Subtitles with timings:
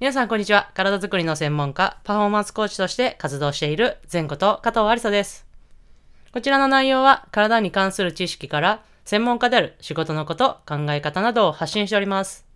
[0.00, 0.70] 皆さんこんにちは。
[0.74, 5.44] 体づくりの専門家、パフォーマンスコーチとして活動している前子と加藤ありさです。
[6.32, 12.46] こちらの内容は体に関する知識から専門家である仕事のこと、考え方などを発信しております。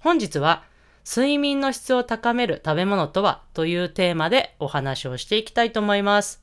[0.00, 0.64] 本日は
[1.06, 6.42] 睡眠の質を高める食べ物とはというテーマでお話をしていきたいと思います。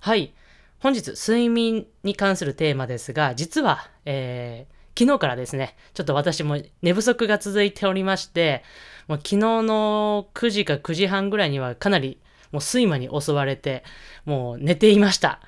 [0.00, 0.32] はい。
[0.78, 8.64] 本日睡眠に関するテーマですが、実は、えー、昨日からですね、ちょっと私も寝不足が続いておりまして、
[9.08, 12.18] もう昨日の9時か9時半ぐらいにはかなり
[12.50, 13.84] もう睡魔に襲われて、
[14.24, 15.40] もう寝ていました。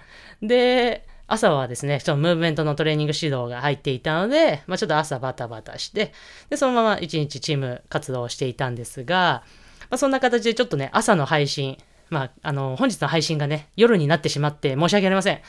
[0.42, 6.12] で、朝はですね、ちょっとムーブメントのトレーニング指導が入っていたので、まあ、ちょっと朝バタバタして、
[6.48, 9.42] で、そのまま一日チーム活動をしていたんですが、
[9.90, 11.76] まあ、そんな形でちょっとね、朝の配信、
[12.08, 15.40] まあ、あの、本日の配信がね、夜になってしまって申し訳ありません。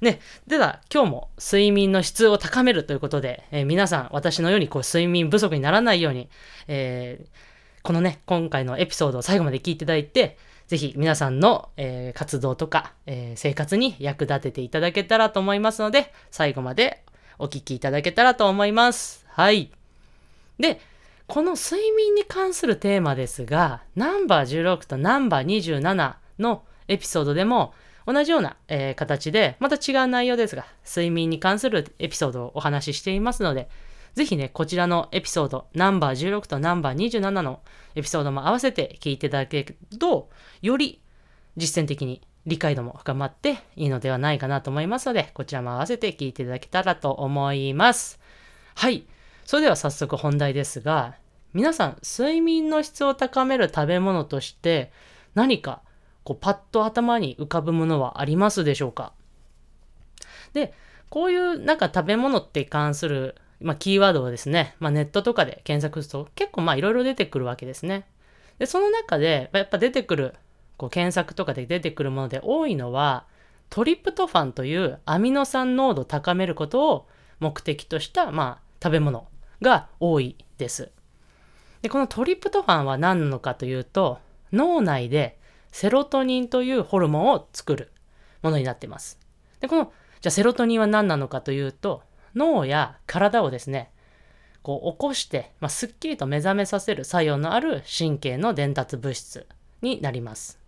[0.00, 6.28] ね、では、今日も睡眠の質を高めるということで、えー、皆さん、私のようにこう睡眠不足にならないように、
[6.68, 7.26] えー、
[7.82, 17.04] このね、今回のエピソードを最後まで聞いていただいて、ぜひ皆さんの、えー、活動とか、え、生活に役立てていただけたらと思いますので、最後まで
[17.38, 19.24] お聞きいただけたらと思います。
[19.28, 19.70] はい。
[20.58, 20.80] で、
[21.26, 27.74] この睡眠に関するテーマですが、ナンバー16とナンバー27のエピソードでも、
[28.06, 33.68] 同じような、えー、形で、また違う内容ですが、睡眠に関するエピソードをお話ししていますので、
[34.14, 37.60] ぜひね、こちらのエピソード、ナンバー16とナンバー27の
[37.94, 40.30] エピソードも合わせて聞いていただけると、
[40.62, 41.02] より
[41.56, 48.20] 実践的に理解度も深まっていいのではないかなと思いますので、こちらも合わせて聞いていただけたらと思います。
[48.74, 49.06] はい。
[49.44, 51.16] それでは早速本題ですが、
[51.52, 54.92] 皆さん、睡眠の質を高める食べ物として
[55.34, 55.82] 何か
[56.26, 59.12] こうパッと頭に浮かぶものはありますでしょうか？
[60.52, 60.74] で、
[61.08, 68.06] こういうなんか食べ物って関する、まあ、キーワードをですね、まあ、ネットとかで検索すると結構まあいろいろ出てくるわけですね。
[68.58, 70.34] で、その中でやっぱ出てくる、
[70.76, 73.24] こう検索とかで出てくるもので多いのは、
[73.70, 77.08] トリプトファンというアミノ酸濃度を高めることを
[77.38, 79.28] 目的とした、まあ、食べ物
[79.62, 80.90] が多いです。
[81.82, 84.18] で、このトリプトファンは何なのかというと、
[84.52, 85.38] 脳内で
[85.76, 87.92] セロトニンというホルモンを作る
[88.40, 89.20] ものになっています。
[89.60, 89.92] で、この、
[90.22, 92.02] じゃあセロトニンは何なのかというと、
[92.34, 93.90] 脳や体をですね、
[94.62, 99.46] こう起こして、まあ、すっきりと目覚めさせる作用のある神経の伝達物質
[99.82, 100.58] になります。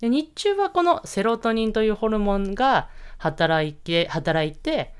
[0.00, 4.92] で日中はこのセロトニンというホルモンが働いて、働いて、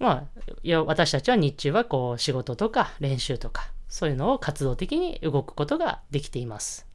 [0.00, 0.26] ま
[0.64, 6.88] あ、私たちは日中はこう仕事とか練習とか、そういうのを活動的に動くことができています。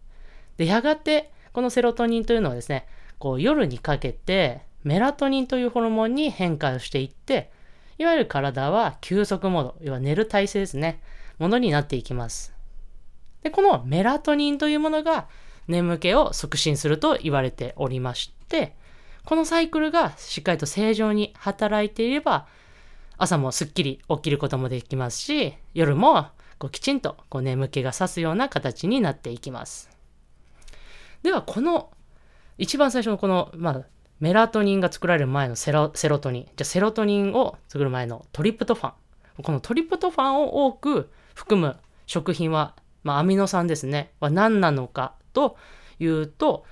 [0.57, 2.87] で、やがてこのセロトニンというのはですね、
[3.17, 7.51] こう夜にかけてメラトニンというホルモンに変化をしていって、
[7.97, 11.01] いわゆる体は休息モード、要は寝る体制ですね、
[11.37, 12.53] ものになっていきます。
[13.43, 15.27] で、このメラトニンというものが
[15.67, 18.75] 眠気を促進すると言われておりまして、
[19.25, 22.47] このサイクルがしっかりと正常に働いていれば、
[23.17, 26.27] 朝もすっきり起きることもできますし、夜も
[26.57, 29.98] こうきちんとこう眠気がさすような形になっていきます。
[31.23, 31.91] では、この、
[32.57, 33.85] 一番最初のこの、まあ、
[34.19, 36.45] メラトニンが作られる前のセロセロトニン。
[36.55, 39.43] じゃセロトニンを作る前のトリプトファン。
[39.43, 44.11] このトリプトファンを多く含む食品は、まあ、アミノ酸ですね。
[44.19, 45.57] は何なのかと
[45.99, 46.65] いうと、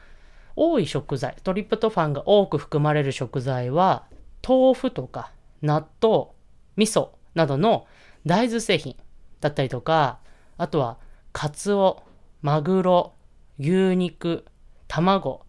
[0.58, 4.06] 多い食材、トリプトファンが多く含まれる食材は、
[4.46, 5.32] 豆腐とか
[5.62, 6.28] 納豆、
[6.76, 7.88] 味噌などの
[8.26, 8.98] 大豆製品
[9.40, 10.20] だったりとか、
[10.58, 10.98] あとは
[11.32, 12.04] カツオ、
[12.42, 13.14] マグロ、
[13.60, 14.46] 牛肉、
[14.88, 15.46] 卵、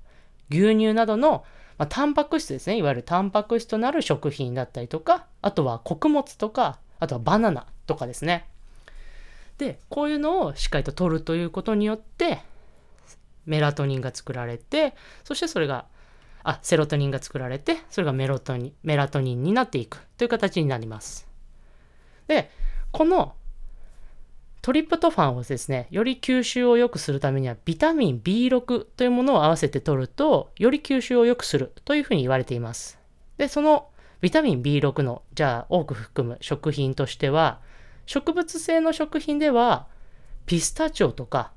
[0.50, 1.44] 牛乳などの、
[1.78, 2.76] まあ、タンパク質ですね。
[2.76, 8.48] いわゆるタンパク質となる食品だったりとか、あとは穀物とか、あとはバナナとかですね。
[9.58, 12.40] で、こういうのをしっかりと取るということによって、
[13.46, 14.94] メラトニンが作られて、
[15.24, 15.86] そしてそれが、
[16.42, 21.28] あ、セロトニンが作られて、それがメロトニン、メラトニンになっていくという形になります。
[22.26, 22.50] で、
[22.92, 23.34] この
[24.68, 32.98] トリプトファンをですね、より吸収を良くするためにはビタミン B6 というものを合わせて取ると、より吸収を良くするというふうに言われています。
[33.38, 33.88] で、その
[34.20, 37.62] ビタミン B6 の、じゃあ多く含む食品としては、
[38.04, 39.86] 植物性の食品では、
[40.44, 41.52] ピスタチオとか、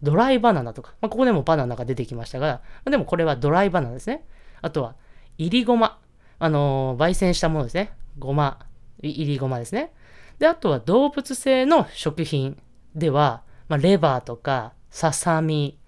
[0.00, 4.24] ドライバナナとか、まあ、ここでもバナナが出てきましたが、までもこれはドライバナナですね。
[4.62, 4.94] あとは、
[5.38, 5.98] いりごま。
[6.38, 7.90] あのー、焙煎したものですね。
[8.16, 8.60] ごま、
[9.02, 9.92] いりごまですね。
[10.38, 12.60] で、あとは動物性の食品
[12.94, 15.78] では、まあ、レバーとか、ささみ、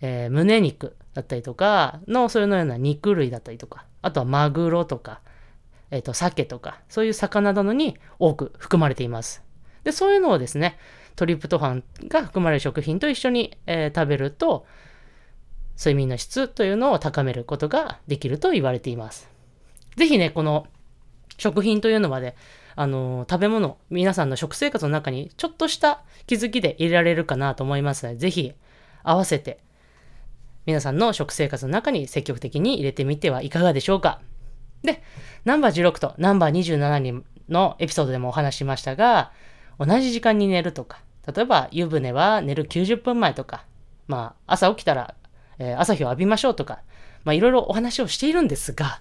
[0.00, 5.20] えー、胸肉だったりとかの、そういうのような肉類だったりとか、あとはマグロとか、
[5.90, 9.42] えっ、ー、と、鮭とか、そういう魚などに多く含まれています。
[9.84, 10.78] で、そういうのをですね、
[11.14, 14.66] トリプトファンが含まれる食品と一緒に、えー食べると、
[15.76, 19.28] 睡眠の質というのを高めることができると言われています。
[19.96, 20.66] ぜひね、この
[21.36, 22.36] 食品というのまで、
[22.76, 28.52] あの食べ物、皆さんの食生活の中にちょっとした気づきで入れられるかなと思いますので、ぜひ
[29.02, 29.60] 合わせて
[30.66, 34.20] 皆さんの食生活の中に積極的に入れてみてはいかがでしょうか。
[34.82, 35.02] で、
[35.44, 39.32] ナンバー16とナンバー27のエピソードでもお話ししましたが、
[39.78, 41.00] 同じ時間に寝るとか、
[41.32, 43.64] 例えば湯船は寝る90分前とか、
[44.06, 45.14] まあ朝起きたら、
[45.58, 46.80] えー朝日を浴びましょうとか、
[47.24, 49.00] まあいろいろお話をしているんですが、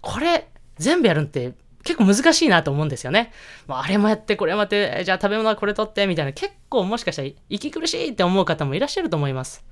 [0.00, 1.52] これ全部やるって
[1.84, 3.32] 結構難しいなと思うんですよね。
[3.66, 9.64] まあ、あれもやって、これもやって、じゃあ食べ物はこれ取って、みたいな、結構もしかしたら息苦しいって思う方もいらっしゃると思います。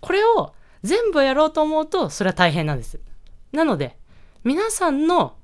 [0.00, 3.00] これを全部やろうと思うと、それは大変なんです。
[3.52, 3.96] なので、
[4.44, 5.36] 皆さんの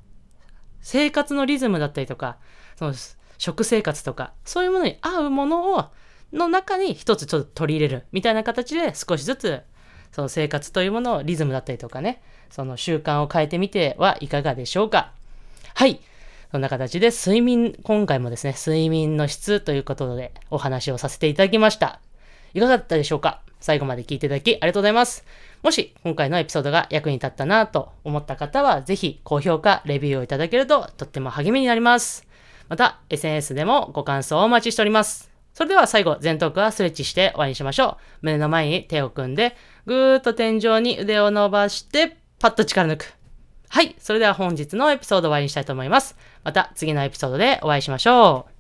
[0.81, 2.39] 生活のリズムだったりとか、
[2.77, 2.95] その
[3.39, 5.85] 食生活とか、そういうものに合うものを、
[6.33, 9.63] の中に一つちょっと取り入れるみたいな形で少しずつ
[10.13, 15.13] その生活というものをリズムだったりとかね、その習慣を変えてみてはいかがでしょうか。
[15.75, 16.01] はい。
[16.51, 22.01] そんな形で睡眠、今回もですね、睡眠の質ということでお話をさせていただきました。
[22.55, 23.43] いかがだったでしょうか？
[23.61, 25.25] 最後まで聞いていただきありがとうございます。
[25.63, 32.27] もし今回のエピソードが役に立ったなと思った方は、ぜひ高評価、レビューをいただけるととっても励みになります。
[32.69, 35.31] また、SNS でもご感想をお待ちしております。
[35.53, 38.05] それでは最後、前頭腔はストレッチして終わりにしましょう。
[38.23, 39.57] 胸の前に手を組んで、
[39.87, 43.13] ぐーっと天井に腕を伸ばして、パッと力抜く。
[43.71, 43.97] はい。
[43.99, 46.17] それでは本日のエピソードを終わりにしたいと思います。
[46.49, 48.58] また次のエピソードでお会いしましょう。